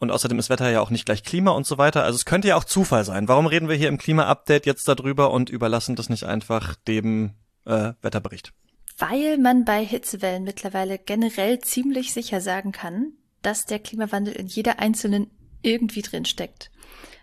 Und 0.00 0.10
außerdem 0.10 0.38
ist 0.38 0.48
Wetter 0.48 0.70
ja 0.70 0.80
auch 0.80 0.88
nicht 0.88 1.04
gleich 1.04 1.22
Klima 1.22 1.50
und 1.50 1.66
so 1.66 1.76
weiter. 1.76 2.02
Also 2.04 2.16
es 2.16 2.24
könnte 2.24 2.48
ja 2.48 2.56
auch 2.56 2.64
Zufall 2.64 3.04
sein. 3.04 3.28
Warum 3.28 3.46
reden 3.46 3.68
wir 3.68 3.76
hier 3.76 3.88
im 3.88 3.98
Klima-Update 3.98 4.64
jetzt 4.64 4.88
darüber 4.88 5.30
und 5.30 5.50
überlassen 5.50 5.94
das 5.94 6.08
nicht 6.08 6.24
einfach 6.24 6.74
dem 6.74 7.34
äh, 7.66 7.92
Wetterbericht? 8.00 8.54
Weil 8.96 9.36
man 9.36 9.66
bei 9.66 9.84
Hitzewellen 9.84 10.42
mittlerweile 10.42 10.98
generell 10.98 11.58
ziemlich 11.60 12.14
sicher 12.14 12.40
sagen 12.40 12.72
kann, 12.72 13.12
dass 13.42 13.66
der 13.66 13.78
Klimawandel 13.78 14.34
in 14.34 14.46
jeder 14.46 14.78
einzelnen 14.78 15.30
irgendwie 15.60 16.02
drin 16.02 16.24
steckt. 16.24 16.70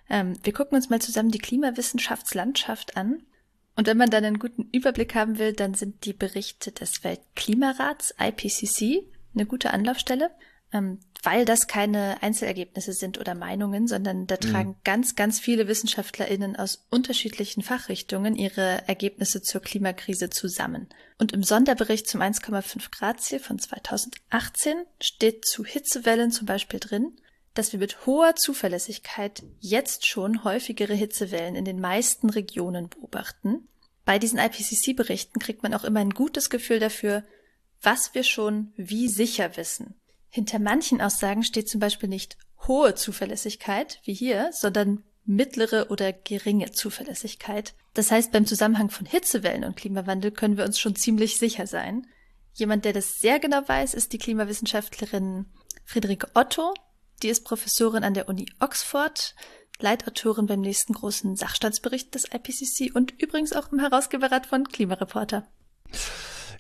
Ähm, 0.08 0.38
wir 0.44 0.54
gucken 0.54 0.76
uns 0.76 0.92
mal 0.92 1.02
zusammen 1.02 1.32
die 1.32 1.40
Klimawissenschaftslandschaft 1.40 2.96
an. 2.96 3.24
Und 3.76 3.88
wenn 3.88 3.98
man 3.98 4.12
dann 4.12 4.24
einen 4.24 4.40
guten 4.40 4.70
Überblick 4.72 5.16
haben 5.16 5.40
will, 5.40 5.54
dann 5.54 5.74
sind 5.74 6.06
die 6.06 6.14
Berichte 6.14 6.72
des 6.72 7.04
Weltklimarats 7.04 8.14
IPCC 8.20 9.04
eine 9.34 9.48
gute 9.48 9.72
Anlaufstelle 9.72 10.30
ähm, 10.74 11.00
weil 11.24 11.46
das 11.46 11.68
keine 11.68 12.22
Einzelergebnisse 12.22 12.94
sind 12.94 13.18
oder 13.20 13.36
Meinungen, 13.36 13.88
sondern 13.88 14.28
da 14.28 14.36
mhm. 14.36 14.52
tragen 14.52 14.76
ganz, 14.84 15.16
ganz 15.16 15.40
viele 15.40 15.68
WissenschaftlerInnen 15.68 16.56
aus 16.56 16.86
unterschiedlichen 16.90 17.64
Fachrichtungen 17.64 18.36
ihre 18.36 18.88
Ergebnisse 18.88 19.42
zur 19.42 19.62
Klimakrise 19.62 20.30
zusammen. 20.30 20.88
Und 21.18 21.32
im 21.32 21.44
Sonderbericht 21.44 22.08
zum 22.08 22.22
1,5 22.22 22.92
Grad 22.92 23.22
Ziel 23.22 23.40
von 23.40 23.60
2018 23.60 24.76
steht 25.02 25.46
zu 25.46 25.66
Hitzewellen 25.66 26.32
zum 26.32 26.46
Beispiel 26.46 26.80
drin, 26.80 27.18
dass 27.56 27.72
wir 27.72 27.80
mit 27.80 28.06
hoher 28.06 28.36
Zuverlässigkeit 28.36 29.44
jetzt 29.60 30.06
schon 30.06 30.44
häufigere 30.44 30.94
Hitzewellen 30.94 31.56
in 31.56 31.66
den 31.66 31.80
meisten 31.80 32.30
Regionen 32.30 32.90
beobachten. 32.90 33.68
Bei 34.06 34.20
diesen 34.20 34.38
IPCC-Berichten 34.38 35.40
kriegt 35.40 35.64
man 35.64 35.74
auch 35.74 35.84
immer 35.84 36.00
ein 36.00 36.12
gutes 36.12 36.50
Gefühl 36.50 36.80
dafür, 36.80 37.24
was 37.82 38.14
wir 38.14 38.24
schon 38.24 38.74
wie 38.78 39.08
sicher 39.10 39.58
wissen. 39.58 39.96
Hinter 40.30 40.60
manchen 40.60 41.02
Aussagen 41.02 41.44
steht 41.44 41.70
zum 41.70 41.80
Beispiel 41.80 42.10
nicht 42.10 42.38
hohe 42.68 42.96
Zuverlässigkeit, 42.96 44.00
wie 44.04 44.14
hier, 44.14 44.50
sondern 44.52 45.04
mittlere 45.26 45.90
oder 45.90 46.14
geringe 46.14 46.72
Zuverlässigkeit. 46.72 47.76
Das 47.94 48.12
heißt, 48.12 48.32
beim 48.32 48.46
Zusammenhang 48.46 48.90
von 48.90 49.06
Hitzewellen 49.06 49.64
und 49.64 49.76
Klimawandel 49.76 50.32
können 50.32 50.58
wir 50.58 50.66
uns 50.66 50.80
schon 50.80 50.96
ziemlich 50.96 51.38
sicher 51.38 51.68
sein. 51.68 52.08
Jemand, 52.54 52.86
der 52.86 52.94
das 52.94 53.20
sehr 53.20 53.40
genau 53.40 53.62
weiß, 53.68 53.94
ist 53.94 54.14
die 54.14 54.18
Klimawissenschaftlerin 54.18 55.46
Friederike 55.86 56.30
Otto. 56.34 56.74
Die 57.22 57.30
ist 57.30 57.44
Professorin 57.44 58.04
an 58.04 58.14
der 58.14 58.30
Uni 58.30 58.48
Oxford. 58.60 59.36
Leitautorin 59.80 60.48
beim 60.48 60.62
nächsten 60.62 60.94
großen 60.94 61.36
Sachstandsbericht 61.36 62.16
des 62.16 62.26
IPCC 62.26 62.96
und 62.96 63.14
übrigens 63.22 63.54
auch 63.54 63.72
im 63.72 63.80
Herausgeberrat 63.80 64.48
von 64.48 64.68
Klimareporter. 64.68 65.48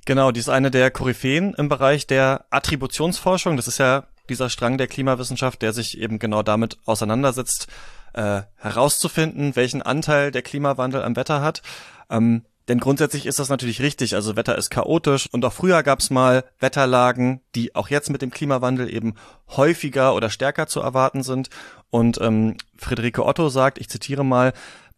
Genau, 0.07 0.31
die 0.31 0.39
ist 0.39 0.47
eine 0.47 0.71
der 0.71 0.89
Koryphäen 0.89 1.53
im 1.55 1.67
Bereich 1.67 2.07
der 2.07 2.45
Attributionsforschung. 2.49 3.57
Das 3.57 3.67
ist 3.67 3.77
ja 3.77 4.05
dieser 4.29 4.49
Strang 4.49 4.77
der 4.77 4.87
Klimawissenschaft, 4.87 5.61
der 5.61 5.73
sich 5.73 5.97
eben 5.97 6.17
genau 6.17 6.43
damit 6.43 6.77
auseinandersetzt, 6.85 7.67
äh, 8.13 8.43
herauszufinden, 8.55 9.57
welchen 9.57 9.81
Anteil 9.81 10.31
der 10.31 10.43
Klimawandel 10.43 11.03
am 11.03 11.17
Wetter 11.17 11.41
hat. 11.41 11.61
Ähm, 12.09 12.45
denn 12.69 12.79
grundsätzlich 12.79 13.25
ist 13.25 13.39
das 13.39 13.49
natürlich 13.49 13.81
richtig. 13.81 14.15
Also 14.15 14.37
Wetter 14.37 14.57
ist 14.57 14.69
chaotisch 14.69 15.27
und 15.29 15.43
auch 15.43 15.51
früher 15.51 15.83
gab 15.83 15.99
es 15.99 16.09
mal 16.09 16.45
Wetterlagen, 16.59 17.41
die 17.53 17.75
auch 17.75 17.89
jetzt 17.89 18.09
mit 18.09 18.21
dem 18.21 18.31
Klimawandel 18.31 18.89
eben 18.89 19.15
häufiger 19.57 20.15
oder 20.15 20.29
stärker 20.29 20.67
zu 20.67 20.79
erwarten 20.79 21.21
sind. 21.21 21.49
Und 21.89 22.17
ähm, 22.21 22.55
Friederike 22.77 23.25
Otto 23.25 23.49
sagt, 23.49 23.77
ich 23.77 23.89
zitiere 23.89 24.23
mal, 24.23 24.53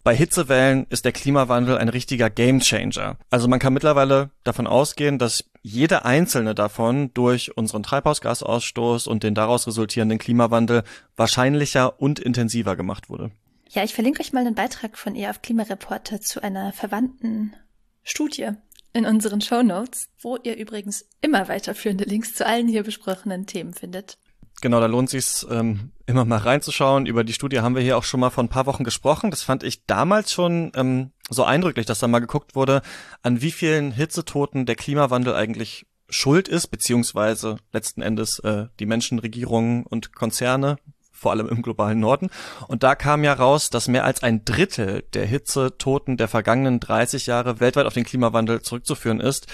bei 0.10 0.16
Hitzewellen 0.16 0.88
ist 0.90 1.06
der 1.06 1.12
Klimawandel 1.12 1.78
ein 1.78 1.88
richtiger 1.88 2.32
Gamechanger. 2.32 3.20
Also 3.30 3.48
man 3.48 3.60
kann 3.60 3.74
mittlerweile 3.74 4.32
davon 4.44 4.66
ausgehen, 4.66 5.20
dass 5.20 5.44
jede 5.62 6.04
einzelne 6.04 6.56
davon 6.56 7.14
durch 7.14 7.56
unseren 7.56 7.84
Treibhausgasausstoß 7.84 9.06
und 9.06 9.22
den 9.22 9.36
daraus 9.36 9.68
resultierenden 9.68 10.18
Klimawandel 10.18 10.82
wahrscheinlicher 11.16 12.02
und 12.02 12.18
intensiver 12.18 12.76
gemacht 12.76 13.12
wurde. 13.12 13.30
Ja, 13.70 13.84
ich 13.84 13.94
verlinke 13.94 14.22
euch 14.22 14.34
mal 14.34 14.40
einen 14.40 14.56
Beitrag 14.56 14.98
von 14.98 15.14
ihr 15.14 15.30
auf 15.30 15.44
Klimareporter 15.44 16.22
zu 16.22 16.42
einer 16.42 16.74
verwandten 16.74 17.56
Studie 18.02 18.50
in 18.94 19.06
unseren 19.06 19.42
Show 19.42 19.62
Notes, 19.62 20.10
wo 20.20 20.38
ihr 20.38 20.58
übrigens 20.58 21.08
immer 21.22 21.48
weiterführende 21.50 22.06
Links 22.06 22.34
zu 22.34 22.48
allen 22.48 22.68
hier 22.68 22.82
besprochenen 22.82 23.46
Themen 23.46 23.76
findet. 23.76 24.18
Genau, 24.62 24.80
da 24.80 24.88
lohnt 24.88 25.10
sich 25.10 25.46
ähm, 25.50 25.92
immer 26.06 26.26
mal 26.26 26.38
reinzuschauen. 26.38 27.06
Über 27.06 27.24
die 27.24 27.34
Studie 27.34 27.60
haben 27.60 27.76
wir 27.76 27.82
hier 27.82 27.98
auch 27.98 28.04
schon 28.04 28.20
mal 28.20 28.30
vor 28.30 28.44
ein 28.44 28.50
paar 28.50 28.66
Wochen 28.66 28.84
gesprochen. 28.84 29.32
Das 29.32 29.42
fand 29.42 29.64
ich 29.64 29.86
damals 29.86 30.32
schon 30.32 30.72
ähm, 30.76 31.12
so 31.30 31.44
eindrücklich, 31.44 31.86
dass 31.86 32.00
da 32.00 32.08
mal 32.08 32.20
geguckt 32.20 32.56
wurde, 32.56 32.82
an 33.22 33.42
wie 33.42 33.52
vielen 33.52 33.92
Hitzetoten 33.92 34.66
der 34.66 34.76
Klimawandel 34.76 35.36
eigentlich 35.36 35.86
schuld 36.10 36.48
ist, 36.48 36.68
beziehungsweise 36.68 37.58
letzten 37.72 38.02
Endes 38.02 38.40
äh, 38.40 38.68
die 38.80 38.86
Menschen, 38.86 39.20
Regierungen 39.20 39.84
und 39.84 40.14
Konzerne, 40.14 40.78
vor 41.12 41.32
allem 41.32 41.50
im 41.50 41.62
globalen 41.62 42.00
Norden. 42.00 42.30
Und 42.68 42.84
da 42.84 42.96
kam 42.96 43.24
ja 43.24 43.34
raus, 43.34 43.70
dass 43.70 43.88
mehr 43.88 44.06
als 44.06 44.24
ein 44.24 44.46
Drittel 44.46 45.04
der 45.14 45.26
Hitzetoten 45.26 46.18
der 46.18 46.28
vergangenen 46.28 46.80
30 46.80 47.26
Jahre 47.28 47.60
weltweit 47.60 47.86
auf 47.86 47.94
den 47.94 48.06
Klimawandel 48.06 48.62
zurückzuführen 48.62 49.20
ist. 49.20 49.48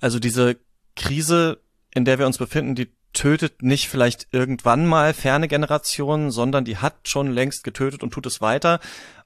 Also 0.00 0.18
diese 0.18 0.56
Krise, 0.96 1.60
in 1.92 2.04
der 2.04 2.18
wir 2.18 2.26
uns 2.26 2.38
befinden, 2.38 2.74
die 2.74 2.88
tötet 3.12 3.62
nicht 3.62 3.88
vielleicht 3.88 4.28
irgendwann 4.32 4.86
mal 4.86 5.14
ferne 5.14 5.48
Generationen, 5.48 6.30
sondern 6.30 6.64
die 6.64 6.76
hat 6.76 7.08
schon 7.08 7.30
längst 7.30 7.64
getötet 7.64 8.02
und 8.02 8.12
tut 8.12 8.26
es 8.26 8.40
weiter. 8.40 8.80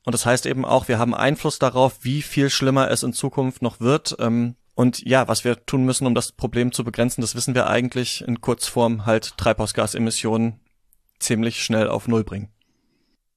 Und 0.04 0.14
das 0.14 0.26
heißt 0.26 0.46
eben 0.46 0.64
auch, 0.64 0.88
wir 0.88 0.98
haben 0.98 1.14
Einfluss 1.14 1.58
darauf, 1.58 1.98
wie 2.02 2.22
viel 2.22 2.50
schlimmer 2.50 2.90
es 2.90 3.02
in 3.02 3.12
Zukunft 3.12 3.62
noch 3.62 3.80
wird. 3.80 4.16
Ähm, 4.18 4.56
und 4.74 5.04
ja, 5.06 5.28
was 5.28 5.44
wir 5.44 5.64
tun 5.66 5.84
müssen, 5.84 6.06
um 6.06 6.14
das 6.14 6.32
Problem 6.32 6.72
zu 6.72 6.84
begrenzen, 6.84 7.20
das 7.20 7.34
wissen 7.34 7.54
wir 7.54 7.68
eigentlich 7.68 8.22
in 8.26 8.40
Kurzform 8.40 9.06
halt 9.06 9.36
Treibhausgasemissionen 9.36 10.60
ziemlich 11.18 11.62
schnell 11.62 11.88
auf 11.88 12.08
Null 12.08 12.24
bringen. 12.24 12.48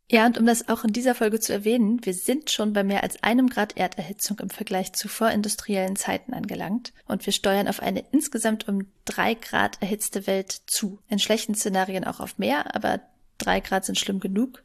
Ja, 0.07 0.27
und 0.27 0.37
um 0.37 0.45
das 0.45 0.69
auch 0.69 0.83
in 0.83 0.93
dieser 0.93 1.15
Folge 1.15 1.39
zu 1.39 1.51
erwähnen, 1.51 2.05
wir 2.05 2.13
sind 2.13 2.51
schon 2.51 2.73
bei 2.73 2.83
mehr 2.83 3.01
als 3.01 3.23
einem 3.23 3.49
Grad 3.49 3.75
Erderhitzung 3.75 4.37
im 4.39 4.51
Vergleich 4.51 4.93
zu 4.93 5.07
vorindustriellen 5.07 5.95
Zeiten 5.95 6.33
angelangt 6.33 6.93
und 7.07 7.25
wir 7.25 7.33
steuern 7.33 7.67
auf 7.67 7.81
eine 7.81 8.05
insgesamt 8.11 8.67
um 8.67 8.85
drei 9.05 9.33
Grad 9.33 9.81
erhitzte 9.81 10.27
Welt 10.27 10.61
zu. 10.67 10.99
In 11.09 11.17
schlechten 11.17 11.55
Szenarien 11.55 12.03
auch 12.03 12.19
auf 12.19 12.37
mehr, 12.37 12.75
aber 12.75 13.01
drei 13.39 13.61
Grad 13.61 13.85
sind 13.85 13.97
schlimm 13.97 14.19
genug. 14.19 14.63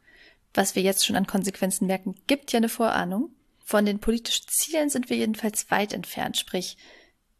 Was 0.52 0.75
wir 0.75 0.82
jetzt 0.82 1.06
schon 1.06 1.16
an 1.16 1.26
Konsequenzen 1.26 1.87
merken, 1.87 2.16
gibt 2.26 2.52
ja 2.52 2.59
eine 2.59 2.68
Vorahnung. 2.68 3.30
Von 3.64 3.87
den 3.87 3.99
politischen 3.99 4.47
Zielen 4.49 4.90
sind 4.90 5.09
wir 5.09 5.16
jedenfalls 5.16 5.70
weit 5.70 5.94
entfernt, 5.94 6.37
sprich 6.37 6.76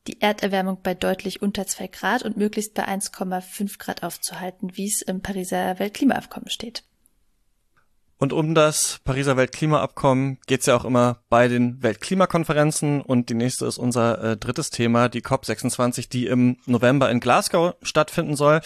die 0.07 0.23
Erderwärmung 0.23 0.79
bei 0.83 0.95
deutlich 0.95 1.43
unter 1.43 1.67
zwei 1.67 1.87
Grad 1.87 2.23
und 2.23 2.39
möglichst 2.39 2.73
bei 2.73 2.89
1,5 2.89 3.79
Grad 3.79 4.03
aufzuhalten, 4.03 4.77
wie 4.77 4.87
es 4.87 5.03
im 5.03 5.21
Pariser 5.21 5.79
Weltklimaabkommen 5.79 6.49
steht. 6.49 6.83
Und 8.21 8.35
um 8.35 8.55
das 8.55 9.01
Pariser 9.03 9.39
Weltklimaabkommen 9.39 10.37
geht's 10.47 10.67
ja 10.67 10.77
auch 10.77 10.85
immer 10.85 11.21
bei 11.31 11.49
den 11.49 11.83
Weltklimakonferenzen 11.83 13.01
und 13.01 13.31
die 13.31 13.35
nächste 13.35 13.65
ist 13.65 13.79
unser 13.79 14.23
äh, 14.23 14.37
drittes 14.37 14.69
Thema, 14.69 15.09
die 15.09 15.23
COP26, 15.23 16.11
die 16.11 16.27
im 16.27 16.59
November 16.67 17.11
in 17.11 17.21
Glasgow 17.21 17.77
stattfinden 17.81 18.37
soll. 18.37 18.61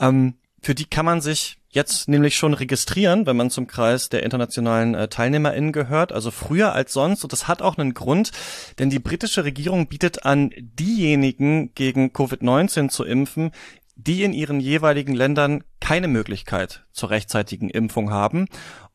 Ähm, 0.00 0.34
für 0.60 0.74
die 0.74 0.86
kann 0.86 1.06
man 1.06 1.20
sich 1.20 1.58
jetzt 1.70 2.08
nämlich 2.08 2.36
schon 2.36 2.52
registrieren, 2.52 3.26
wenn 3.26 3.36
man 3.36 3.50
zum 3.50 3.68
Kreis 3.68 4.08
der 4.08 4.24
internationalen 4.24 4.96
äh, 4.96 5.06
TeilnehmerInnen 5.06 5.70
gehört, 5.70 6.10
also 6.10 6.32
früher 6.32 6.72
als 6.72 6.92
sonst. 6.92 7.22
Und 7.22 7.32
das 7.32 7.46
hat 7.46 7.62
auch 7.62 7.78
einen 7.78 7.94
Grund, 7.94 8.32
denn 8.80 8.90
die 8.90 8.98
britische 8.98 9.44
Regierung 9.44 9.86
bietet 9.86 10.24
an, 10.24 10.50
diejenigen 10.56 11.72
gegen 11.76 12.08
Covid-19 12.08 12.88
zu 12.88 13.04
impfen, 13.04 13.52
die 13.96 14.24
in 14.24 14.32
ihren 14.32 14.60
jeweiligen 14.60 15.14
Ländern 15.14 15.64
keine 15.80 16.06
Möglichkeit 16.06 16.84
zur 16.92 17.10
rechtzeitigen 17.10 17.70
Impfung 17.70 18.10
haben. 18.10 18.46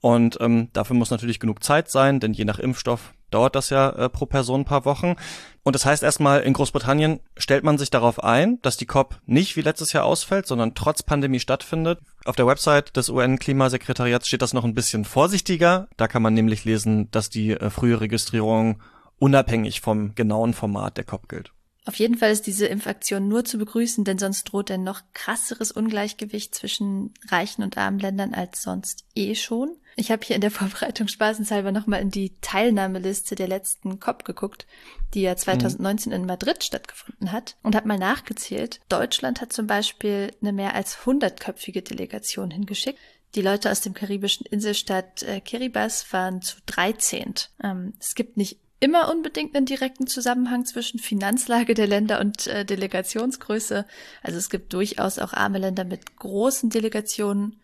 Und 0.01 0.39
ähm, 0.41 0.69
dafür 0.73 0.95
muss 0.95 1.11
natürlich 1.11 1.39
genug 1.39 1.63
Zeit 1.63 1.89
sein, 1.89 2.19
denn 2.19 2.33
je 2.33 2.43
nach 2.43 2.57
Impfstoff 2.57 3.13
dauert 3.29 3.55
das 3.55 3.69
ja 3.69 3.89
äh, 3.91 4.09
pro 4.09 4.25
Person 4.25 4.61
ein 4.61 4.65
paar 4.65 4.83
Wochen. 4.83 5.15
Und 5.63 5.75
das 5.75 5.85
heißt 5.85 6.01
erstmal, 6.01 6.41
in 6.41 6.53
Großbritannien 6.53 7.19
stellt 7.37 7.63
man 7.63 7.77
sich 7.77 7.91
darauf 7.91 8.23
ein, 8.23 8.59
dass 8.63 8.77
die 8.77 8.87
COP 8.87 9.19
nicht 9.27 9.55
wie 9.55 9.61
letztes 9.61 9.93
Jahr 9.93 10.05
ausfällt, 10.05 10.47
sondern 10.47 10.73
trotz 10.73 11.03
Pandemie 11.03 11.39
stattfindet. 11.39 11.99
Auf 12.25 12.35
der 12.35 12.47
Website 12.47 12.97
des 12.97 13.09
UN-Klimasekretariats 13.09 14.27
steht 14.27 14.41
das 14.41 14.53
noch 14.53 14.65
ein 14.65 14.73
bisschen 14.73 15.05
vorsichtiger. 15.05 15.87
Da 15.97 16.07
kann 16.07 16.23
man 16.23 16.33
nämlich 16.33 16.65
lesen, 16.65 17.09
dass 17.11 17.29
die 17.29 17.51
äh, 17.51 17.69
frühe 17.69 18.01
Registrierung 18.01 18.81
unabhängig 19.19 19.81
vom 19.81 20.15
genauen 20.15 20.55
Format 20.55 20.97
der 20.97 21.03
COP 21.03 21.29
gilt. 21.29 21.53
Auf 21.85 21.95
jeden 21.95 22.17
Fall 22.17 22.31
ist 22.31 22.45
diese 22.45 22.67
Impfaktion 22.67 23.27
nur 23.27 23.43
zu 23.43 23.57
begrüßen, 23.57 24.03
denn 24.03 24.19
sonst 24.19 24.43
droht 24.45 24.69
ein 24.69 24.83
noch 24.83 25.01
krasseres 25.13 25.71
Ungleichgewicht 25.71 26.53
zwischen 26.53 27.13
reichen 27.29 27.63
und 27.63 27.77
armen 27.77 27.99
Ländern 27.99 28.33
als 28.35 28.61
sonst 28.61 29.05
eh 29.15 29.33
schon. 29.33 29.77
Ich 29.95 30.11
habe 30.11 30.25
hier 30.25 30.35
in 30.35 30.41
der 30.41 30.51
Vorbereitung 30.51 31.07
spaßenshalber 31.07 31.71
nochmal 31.71 32.01
in 32.01 32.11
die 32.11 32.33
Teilnahmeliste 32.41 33.35
der 33.35 33.47
letzten 33.47 33.99
COP 33.99 34.25
geguckt, 34.25 34.65
die 35.13 35.21
ja 35.21 35.35
2019 35.35 36.11
mhm. 36.11 36.15
in 36.15 36.25
Madrid 36.25 36.63
stattgefunden 36.63 37.31
hat 37.31 37.55
und 37.63 37.75
habe 37.75 37.87
mal 37.87 37.97
nachgezählt. 37.97 38.79
Deutschland 38.89 39.41
hat 39.41 39.53
zum 39.53 39.67
Beispiel 39.67 40.31
eine 40.41 40.53
mehr 40.53 40.75
als 40.75 41.05
hundertköpfige 41.05 41.81
Delegation 41.81 42.51
hingeschickt. 42.51 42.99
Die 43.35 43.41
Leute 43.41 43.71
aus 43.71 43.81
dem 43.81 43.93
karibischen 43.93 44.45
Inselstaat 44.45 45.23
äh, 45.23 45.39
Kiribati 45.39 46.11
waren 46.11 46.41
zu 46.41 46.57
13. 46.65 47.33
Ähm, 47.63 47.93
es 47.99 48.13
gibt 48.15 48.35
nicht 48.35 48.59
immer 48.81 49.09
unbedingt 49.09 49.55
einen 49.55 49.65
direkten 49.65 50.07
Zusammenhang 50.07 50.65
zwischen 50.65 50.99
Finanzlage 50.99 51.75
der 51.75 51.87
Länder 51.87 52.19
und 52.19 52.47
äh, 52.47 52.65
Delegationsgröße. 52.65 53.85
Also 54.23 54.37
es 54.37 54.49
gibt 54.49 54.73
durchaus 54.73 55.19
auch 55.19 55.33
arme 55.33 55.59
Länder 55.59 55.85
mit 55.85 56.17
großen 56.17 56.69
Delegationen 56.69 57.61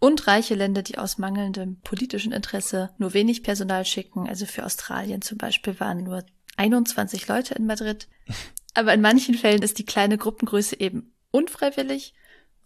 und 0.00 0.26
reiche 0.26 0.54
Länder, 0.54 0.82
die 0.82 0.98
aus 0.98 1.18
mangelndem 1.18 1.80
politischen 1.82 2.32
Interesse 2.32 2.90
nur 2.98 3.14
wenig 3.14 3.42
Personal 3.42 3.84
schicken. 3.84 4.28
Also 4.28 4.46
für 4.46 4.64
Australien 4.64 5.22
zum 5.22 5.38
Beispiel 5.38 5.78
waren 5.78 6.02
nur 6.02 6.24
21 6.56 7.28
Leute 7.28 7.54
in 7.54 7.66
Madrid. 7.66 8.08
Aber 8.74 8.92
in 8.94 9.00
manchen 9.00 9.34
Fällen 9.34 9.62
ist 9.62 9.78
die 9.78 9.84
kleine 9.84 10.18
Gruppengröße 10.18 10.80
eben 10.80 11.12
unfreiwillig 11.30 12.14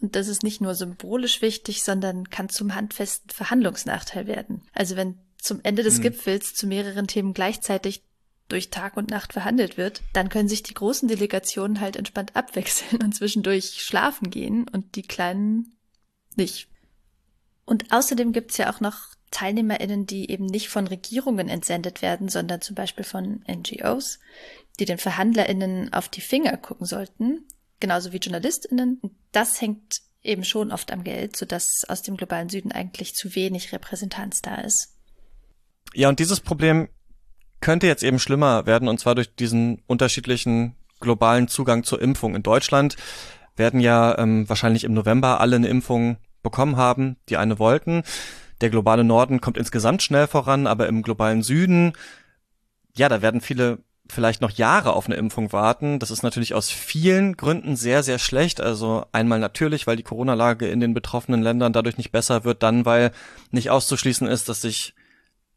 und 0.00 0.17
das 0.17 0.29
ist 0.29 0.43
nicht 0.43 0.61
nur 0.61 0.75
symbolisch 0.75 1.41
wichtig, 1.41 1.83
sondern 1.83 2.29
kann 2.29 2.49
zum 2.49 2.75
handfesten 2.75 3.31
Verhandlungsnachteil 3.31 4.26
werden. 4.26 4.62
Also 4.73 4.97
wenn 4.97 5.19
zum 5.38 5.61
Ende 5.62 5.83
des 5.83 5.99
mhm. 5.99 6.03
Gipfels 6.03 6.55
zu 6.55 6.67
mehreren 6.67 7.07
Themen 7.07 7.33
gleichzeitig 7.33 8.03
durch 8.49 8.71
Tag 8.71 8.97
und 8.97 9.11
Nacht 9.11 9.33
verhandelt 9.33 9.79
wird, 9.79 10.03
dann 10.12 10.29
können 10.29 10.49
sich 10.49 10.62
die 10.62 10.75
großen 10.75 11.09
Delegationen 11.09 11.81
halt 11.81 11.97
entspannt 11.97 12.37
abwechseln 12.37 13.03
und 13.03 13.14
zwischendurch 13.14 13.83
schlafen 13.83 14.31
gehen 14.31 14.69
und 14.69 14.97
die 14.97 15.03
kleinen 15.03 15.75
nicht. 16.37 16.69
Und 17.64 17.92
außerdem 17.92 18.33
gibt's 18.33 18.56
ja 18.56 18.73
auch 18.73 18.80
noch 18.80 19.14
TeilnehmerInnen, 19.30 20.06
die 20.06 20.30
eben 20.30 20.47
nicht 20.47 20.68
von 20.68 20.87
Regierungen 20.87 21.49
entsendet 21.49 22.02
werden, 22.02 22.28
sondern 22.28 22.61
zum 22.61 22.75
Beispiel 22.75 23.04
von 23.04 23.44
NGOs, 23.49 24.21
die 24.78 24.85
den 24.85 24.99
VerhandlerInnen 24.99 25.92
auf 25.92 26.09
die 26.09 26.21
Finger 26.21 26.56
gucken 26.56 26.87
sollten, 26.87 27.47
genauso 27.80 28.12
wie 28.12 28.18
JournalistInnen. 28.18 29.00
Das 29.33 29.61
hängt 29.61 30.02
eben 30.23 30.44
schon 30.44 30.73
oft 30.73 30.92
am 30.92 31.04
Geld, 31.04 31.37
sodass 31.37 31.85
aus 31.88 32.02
dem 32.02 32.16
globalen 32.16 32.49
Süden 32.49 32.73
eigentlich 32.73 33.14
zu 33.14 33.35
wenig 33.35 33.73
Repräsentanz 33.73 34.40
da 34.40 34.56
ist. 34.56 34.94
Ja, 35.92 36.09
und 36.09 36.18
dieses 36.18 36.40
Problem 36.40 36.88
könnte 37.61 37.87
jetzt 37.87 38.02
eben 38.02 38.18
schlimmer 38.18 38.66
werden, 38.66 38.88
und 38.88 38.99
zwar 38.99 39.14
durch 39.14 39.35
diesen 39.35 39.83
unterschiedlichen 39.87 40.76
globalen 41.00 41.49
Zugang 41.49 41.85
zur 41.85 42.00
Impfung. 42.00 42.35
In 42.35 42.42
Deutschland 42.42 42.97
werden 43.56 43.80
ja 43.80 44.18
ähm, 44.18 44.49
wahrscheinlich 44.49 44.85
im 44.85 44.94
November 44.94 45.40
alle 45.40 45.56
eine 45.56 45.68
Impfung 45.68 46.16
bekommen 46.44 46.76
haben, 46.76 47.16
die 47.28 47.36
eine 47.36 47.58
wollten. 47.58 48.04
Der 48.60 48.70
globale 48.70 49.02
Norden 49.02 49.40
kommt 49.40 49.58
insgesamt 49.58 50.02
schnell 50.02 50.28
voran, 50.28 50.68
aber 50.68 50.86
im 50.86 51.02
globalen 51.02 51.42
Süden, 51.42 51.92
ja, 52.94 53.08
da 53.08 53.20
werden 53.20 53.40
viele 53.40 53.78
vielleicht 54.08 54.42
noch 54.42 54.50
Jahre 54.50 54.92
auf 54.92 55.06
eine 55.06 55.16
Impfung 55.16 55.52
warten. 55.52 55.98
Das 55.98 56.10
ist 56.10 56.22
natürlich 56.22 56.54
aus 56.54 56.70
vielen 56.70 57.36
Gründen 57.36 57.74
sehr, 57.74 58.02
sehr 58.02 58.18
schlecht. 58.18 58.60
Also 58.60 59.06
einmal 59.12 59.40
natürlich, 59.40 59.86
weil 59.86 59.96
die 59.96 60.02
Corona-Lage 60.02 60.68
in 60.68 60.80
den 60.80 60.94
betroffenen 60.94 61.42
Ländern 61.42 61.72
dadurch 61.72 61.96
nicht 61.96 62.12
besser 62.12 62.44
wird, 62.44 62.62
dann 62.62 62.84
weil 62.84 63.12
nicht 63.50 63.70
auszuschließen 63.70 64.26
ist, 64.26 64.48
dass 64.48 64.60
sich 64.60 64.94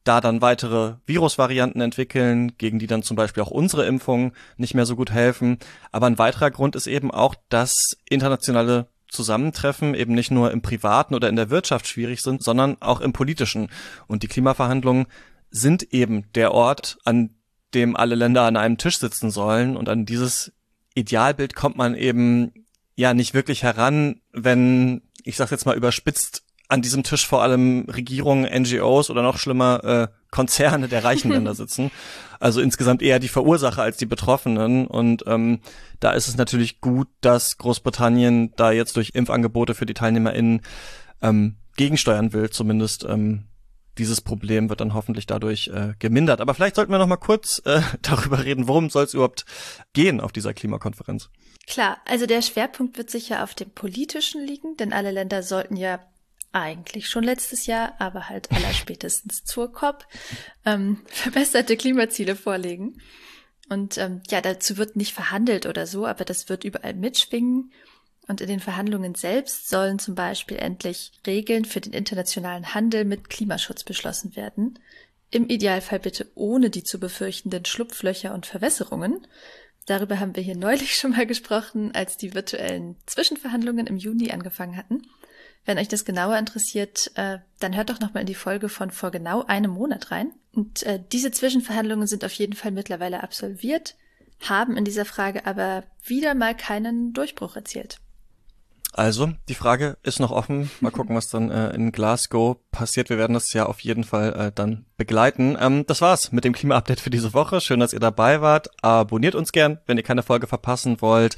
da 0.07 0.21
dann 0.21 0.41
weitere 0.41 0.95
Virusvarianten 1.05 1.81
entwickeln, 1.81 2.57
gegen 2.57 2.79
die 2.79 2.87
dann 2.87 3.03
zum 3.03 3.17
Beispiel 3.17 3.43
auch 3.43 3.51
unsere 3.51 3.85
Impfungen 3.85 4.31
nicht 4.55 4.73
mehr 4.73 4.85
so 4.85 4.95
gut 4.95 5.11
helfen. 5.11 5.57
Aber 5.91 6.07
ein 6.07 6.17
weiterer 6.17 6.49
Grund 6.49 6.77
ist 6.77 6.87
eben 6.87 7.11
auch, 7.11 7.35
dass 7.49 7.97
internationale 8.09 8.87
Zusammentreffen 9.09 9.95
eben 9.95 10.13
nicht 10.13 10.31
nur 10.31 10.51
im 10.51 10.61
privaten 10.61 11.15
oder 11.15 11.29
in 11.29 11.35
der 11.35 11.49
Wirtschaft 11.49 11.87
schwierig 11.87 12.21
sind, 12.21 12.43
sondern 12.43 12.77
auch 12.81 13.01
im 13.01 13.13
politischen. 13.13 13.69
Und 14.07 14.23
die 14.23 14.27
Klimaverhandlungen 14.27 15.07
sind 15.49 15.93
eben 15.93 16.31
der 16.33 16.53
Ort, 16.53 16.97
an 17.05 17.31
dem 17.73 17.95
alle 17.95 18.15
Länder 18.15 18.43
an 18.43 18.57
einem 18.57 18.77
Tisch 18.77 18.99
sitzen 18.99 19.31
sollen. 19.31 19.77
Und 19.77 19.89
an 19.89 20.05
dieses 20.05 20.51
Idealbild 20.95 21.55
kommt 21.55 21.77
man 21.77 21.95
eben 21.95 22.51
ja 22.95 23.13
nicht 23.13 23.33
wirklich 23.33 23.63
heran, 23.63 24.21
wenn, 24.31 25.03
ich 25.23 25.35
sag's 25.35 25.51
jetzt 25.51 25.65
mal 25.65 25.77
überspitzt, 25.77 26.43
an 26.69 26.81
diesem 26.81 27.03
Tisch 27.03 27.25
vor 27.25 27.41
allem 27.41 27.85
Regierungen, 27.89 28.43
NGOs 28.43 29.09
oder 29.09 29.21
noch 29.21 29.37
schlimmer 29.37 29.83
äh, 29.83 30.07
Konzerne 30.31 30.87
der 30.87 31.03
reichen 31.03 31.31
Länder 31.31 31.55
sitzen. 31.55 31.91
Also 32.39 32.61
insgesamt 32.61 33.01
eher 33.01 33.19
die 33.19 33.29
Verursacher 33.29 33.81
als 33.81 33.97
die 33.97 34.05
Betroffenen. 34.05 34.85
Und 34.87 35.23
ähm, 35.27 35.59
da 35.99 36.11
ist 36.11 36.27
es 36.27 36.37
natürlich 36.37 36.81
gut, 36.81 37.07
dass 37.21 37.57
Großbritannien 37.57 38.53
da 38.55 38.71
jetzt 38.71 38.95
durch 38.97 39.11
Impfangebote 39.13 39.75
für 39.75 39.85
die 39.85 39.93
TeilnehmerInnen 39.93 40.61
ähm, 41.21 41.55
gegensteuern 41.77 42.33
will. 42.33 42.49
Zumindest 42.49 43.05
ähm, 43.05 43.45
dieses 43.97 44.21
Problem 44.21 44.69
wird 44.69 44.81
dann 44.81 44.93
hoffentlich 44.93 45.25
dadurch 45.25 45.69
äh, 45.69 45.93
gemindert. 45.99 46.41
Aber 46.41 46.53
vielleicht 46.53 46.75
sollten 46.75 46.91
wir 46.91 46.99
noch 46.99 47.07
mal 47.07 47.15
kurz 47.15 47.61
äh, 47.65 47.81
darüber 48.01 48.43
reden, 48.43 48.67
worum 48.67 48.89
soll 48.89 49.05
es 49.05 49.13
überhaupt 49.13 49.45
gehen 49.93 50.19
auf 50.19 50.33
dieser 50.33 50.53
Klimakonferenz? 50.53 51.29
Klar, 51.65 51.97
also 52.05 52.25
der 52.25 52.41
Schwerpunkt 52.41 52.97
wird 52.97 53.09
sicher 53.09 53.43
auf 53.43 53.53
dem 53.53 53.69
politischen 53.71 54.45
liegen, 54.45 54.77
denn 54.77 54.93
alle 54.93 55.11
Länder 55.11 55.43
sollten 55.43 55.75
ja 55.75 55.99
eigentlich 56.61 57.09
schon 57.09 57.23
letztes 57.23 57.65
Jahr, 57.65 57.93
aber 57.99 58.29
halt 58.29 58.51
allerspätestens 58.51 59.43
zur 59.45 59.71
COP, 59.71 60.05
ähm, 60.65 61.01
verbesserte 61.05 61.77
Klimaziele 61.77 62.35
vorlegen. 62.35 63.01
Und 63.69 63.97
ähm, 63.97 64.21
ja, 64.29 64.41
dazu 64.41 64.77
wird 64.77 64.95
nicht 64.95 65.13
verhandelt 65.13 65.65
oder 65.65 65.87
so, 65.87 66.05
aber 66.05 66.25
das 66.25 66.49
wird 66.49 66.63
überall 66.63 66.93
mitschwingen. 66.93 67.71
Und 68.27 68.41
in 68.41 68.47
den 68.47 68.59
Verhandlungen 68.59 69.15
selbst 69.15 69.69
sollen 69.69 69.99
zum 69.99 70.15
Beispiel 70.15 70.57
endlich 70.57 71.13
Regeln 71.25 71.63
für 71.63 71.79
den 71.79 71.93
internationalen 71.93 72.73
Handel 72.73 73.05
mit 73.05 73.29
Klimaschutz 73.29 73.83
beschlossen 73.83 74.35
werden. 74.35 74.79
Im 75.31 75.47
Idealfall 75.49 75.99
bitte 75.99 76.29
ohne 76.35 76.69
die 76.69 76.83
zu 76.83 76.99
befürchtenden 76.99 77.65
Schlupflöcher 77.65 78.33
und 78.33 78.45
Verwässerungen. 78.45 79.27
Darüber 79.85 80.19
haben 80.19 80.35
wir 80.35 80.43
hier 80.43 80.57
neulich 80.57 80.95
schon 80.97 81.11
mal 81.11 81.25
gesprochen, 81.25 81.93
als 81.93 82.17
die 82.17 82.33
virtuellen 82.33 82.95
Zwischenverhandlungen 83.05 83.87
im 83.87 83.97
Juni 83.97 84.31
angefangen 84.31 84.77
hatten. 84.77 85.03
Wenn 85.67 85.79
euch 85.79 85.89
das 85.89 86.05
genauer 86.05 86.37
interessiert, 86.37 87.11
äh, 87.15 87.39
dann 87.59 87.75
hört 87.75 87.89
doch 87.89 87.99
nochmal 87.99 88.21
in 88.21 88.27
die 88.27 88.35
Folge 88.35 88.69
von 88.69 88.89
vor 88.89 89.11
genau 89.11 89.43
einem 89.43 89.71
Monat 89.71 90.11
rein. 90.11 90.31
Und 90.53 90.83
äh, 90.83 91.03
diese 91.11 91.29
Zwischenverhandlungen 91.29 92.07
sind 92.07 92.23
auf 92.23 92.31
jeden 92.31 92.53
Fall 92.53 92.71
mittlerweile 92.71 93.21
absolviert, 93.21 93.95
haben 94.47 94.77
in 94.77 94.85
dieser 94.85 95.03
Frage 95.03 95.45
aber 95.45 95.83
wieder 96.01 96.35
mal 96.35 96.55
keinen 96.55 97.11
Durchbruch 97.11 97.57
erzielt. 97.57 97.99
Also, 98.93 99.33
die 99.49 99.55
Frage 99.55 99.97
ist 100.03 100.21
noch 100.21 100.31
offen. 100.31 100.71
Mal 100.79 100.91
gucken, 100.91 101.17
was 101.17 101.27
dann 101.27 101.51
äh, 101.51 101.75
in 101.75 101.91
Glasgow 101.91 102.57
passiert. 102.71 103.09
Wir 103.09 103.17
werden 103.17 103.33
das 103.33 103.51
ja 103.51 103.65
auf 103.65 103.81
jeden 103.81 104.05
Fall 104.05 104.33
äh, 104.33 104.51
dann 104.55 104.85
begleiten. 104.95 105.57
Ähm, 105.59 105.85
das 105.85 105.99
war's 105.99 106.31
mit 106.31 106.45
dem 106.45 106.53
Klima-Update 106.53 107.01
für 107.01 107.09
diese 107.09 107.33
Woche. 107.33 107.59
Schön, 107.59 107.81
dass 107.81 107.91
ihr 107.91 107.99
dabei 107.99 108.39
wart. 108.39 108.69
Abonniert 108.81 109.35
uns 109.35 109.51
gern, 109.51 109.79
wenn 109.85 109.97
ihr 109.97 110.03
keine 110.03 110.23
Folge 110.23 110.47
verpassen 110.47 111.01
wollt. 111.01 111.35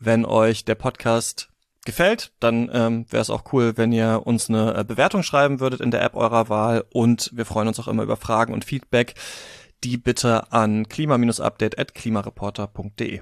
Wenn 0.00 0.24
euch 0.24 0.64
der 0.64 0.74
Podcast 0.74 1.48
gefällt, 1.88 2.30
dann 2.38 2.70
ähm, 2.70 3.10
wäre 3.10 3.22
es 3.22 3.30
auch 3.30 3.44
cool, 3.52 3.78
wenn 3.78 3.92
ihr 3.92 4.20
uns 4.24 4.50
eine 4.50 4.76
äh, 4.76 4.84
Bewertung 4.84 5.22
schreiben 5.22 5.58
würdet 5.58 5.80
in 5.80 5.90
der 5.90 6.02
App 6.02 6.14
eurer 6.14 6.50
Wahl 6.50 6.84
und 6.92 7.30
wir 7.32 7.46
freuen 7.46 7.66
uns 7.66 7.80
auch 7.80 7.88
immer 7.88 8.02
über 8.02 8.18
Fragen 8.18 8.52
und 8.52 8.66
Feedback. 8.66 9.14
Die 9.84 9.96
bitte 9.96 10.52
an 10.52 10.88
klima-update@klimareporter.de. 10.88 13.20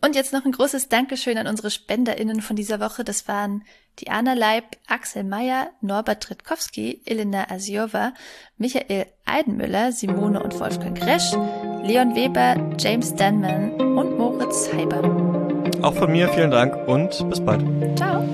Und 0.00 0.14
jetzt 0.14 0.32
noch 0.32 0.44
ein 0.44 0.52
großes 0.52 0.88
Dankeschön 0.88 1.38
an 1.38 1.48
unsere 1.48 1.70
SpenderInnen 1.70 2.40
von 2.40 2.54
dieser 2.56 2.80
Woche. 2.80 3.04
Das 3.04 3.28
waren 3.28 3.62
Diana 3.98 4.34
Leib, 4.34 4.76
Axel 4.86 5.24
Meyer, 5.24 5.70
Norbert 5.80 6.22
Tritkowski, 6.22 7.02
Elena 7.04 7.50
Asiova, 7.50 8.14
Michael 8.56 9.06
Eidenmüller, 9.26 9.90
Simone 9.92 10.42
und 10.42 10.58
Wolfgang 10.60 11.04
Resch, 11.04 11.32
Leon 11.82 12.14
Weber, 12.14 12.76
James 12.78 13.14
Danman 13.16 13.72
und 13.98 14.16
Moritz 14.16 14.72
Heiber. 14.72 15.37
Auch 15.82 15.94
von 15.94 16.10
mir 16.10 16.28
vielen 16.28 16.50
Dank 16.50 16.76
und 16.88 17.28
bis 17.30 17.40
bald. 17.40 17.62
Ciao. 17.96 18.24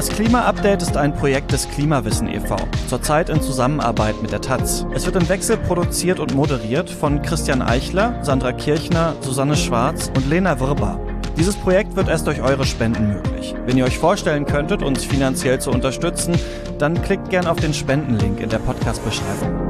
Das 0.00 0.08
Klima-Update 0.08 0.80
ist 0.80 0.96
ein 0.96 1.14
Projekt 1.14 1.52
des 1.52 1.68
Klimawissen 1.68 2.26
e.V., 2.26 2.56
zurzeit 2.88 3.28
in 3.28 3.42
Zusammenarbeit 3.42 4.22
mit 4.22 4.32
der 4.32 4.40
Taz. 4.40 4.86
Es 4.94 5.04
wird 5.04 5.16
im 5.16 5.28
Wechsel 5.28 5.58
produziert 5.58 6.20
und 6.20 6.34
moderiert 6.34 6.88
von 6.88 7.20
Christian 7.20 7.60
Eichler, 7.60 8.18
Sandra 8.22 8.52
Kirchner, 8.52 9.14
Susanne 9.20 9.56
Schwarz 9.56 10.10
und 10.16 10.26
Lena 10.30 10.58
Wirbar. 10.58 10.98
Dieses 11.40 11.56
Projekt 11.56 11.96
wird 11.96 12.08
erst 12.08 12.26
durch 12.26 12.42
eure 12.42 12.66
Spenden 12.66 13.14
möglich. 13.14 13.54
Wenn 13.64 13.78
ihr 13.78 13.86
euch 13.86 13.96
vorstellen 13.96 14.44
könntet, 14.44 14.82
uns 14.82 15.06
finanziell 15.06 15.58
zu 15.58 15.70
unterstützen, 15.70 16.34
dann 16.78 17.00
klickt 17.00 17.30
gern 17.30 17.46
auf 17.46 17.58
den 17.58 17.72
Spendenlink 17.72 18.40
in 18.40 18.50
der 18.50 18.58
Podcast-Beschreibung. 18.58 19.69